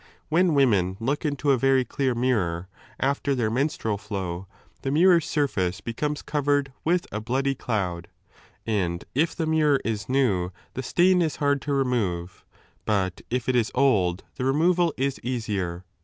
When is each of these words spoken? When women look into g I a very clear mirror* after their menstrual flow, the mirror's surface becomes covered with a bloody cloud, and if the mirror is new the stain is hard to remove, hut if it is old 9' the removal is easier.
When 0.29 0.55
women 0.55 0.97
look 0.99 1.25
into 1.25 1.49
g 1.49 1.51
I 1.51 1.53
a 1.53 1.57
very 1.59 1.85
clear 1.85 2.15
mirror* 2.15 2.67
after 2.99 3.35
their 3.35 3.51
menstrual 3.51 3.99
flow, 3.99 4.47
the 4.81 4.89
mirror's 4.89 5.27
surface 5.29 5.79
becomes 5.79 6.23
covered 6.23 6.73
with 6.83 7.05
a 7.11 7.21
bloody 7.21 7.53
cloud, 7.53 8.07
and 8.65 9.05
if 9.13 9.35
the 9.35 9.45
mirror 9.45 9.79
is 9.85 10.09
new 10.09 10.51
the 10.73 10.81
stain 10.81 11.21
is 11.21 11.35
hard 11.35 11.61
to 11.61 11.73
remove, 11.75 12.43
hut 12.87 13.21
if 13.29 13.47
it 13.47 13.55
is 13.55 13.71
old 13.75 14.23
9' 14.23 14.29
the 14.37 14.45
removal 14.45 14.91
is 14.97 15.19
easier. 15.21 15.85